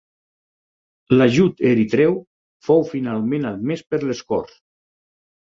[1.17, 2.15] L'ajut eritreu
[2.69, 4.59] fou finalment admès per les corts.